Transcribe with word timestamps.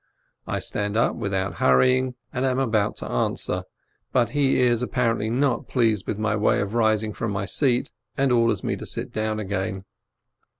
I 0.47 0.57
stand 0.57 0.97
up 0.97 1.15
without 1.15 1.59
hurrying, 1.59 2.15
and 2.33 2.43
am 2.43 2.57
about 2.57 2.95
to 2.95 3.05
answer, 3.05 3.65
but 4.11 4.31
he 4.31 4.59
is 4.59 4.81
apparently 4.81 5.29
not 5.29 5.67
pleased 5.67 6.07
with 6.07 6.17
my 6.17 6.35
way 6.35 6.59
of 6.59 6.73
rising 6.73 7.13
from 7.13 7.29
my 7.29 7.45
seat, 7.45 7.91
and 8.17 8.31
orders 8.31 8.63
me 8.63 8.75
to 8.77 8.87
sit 8.87 9.13
down 9.13 9.39
again. 9.39 9.85